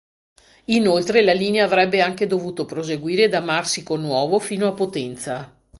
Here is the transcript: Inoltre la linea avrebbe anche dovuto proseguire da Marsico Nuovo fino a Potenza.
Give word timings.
Inoltre 0.73 1.21
la 1.21 1.31
linea 1.31 1.63
avrebbe 1.63 2.01
anche 2.01 2.25
dovuto 2.25 2.65
proseguire 2.65 3.27
da 3.29 3.39
Marsico 3.39 3.97
Nuovo 3.97 4.39
fino 4.39 4.65
a 4.65 4.73
Potenza. 4.73 5.55